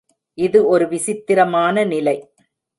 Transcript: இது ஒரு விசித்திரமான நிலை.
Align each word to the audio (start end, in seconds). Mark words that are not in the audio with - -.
இது 0.37 0.59
ஒரு 0.67 0.85
விசித்திரமான 0.87 1.83
நிலை. 1.85 2.17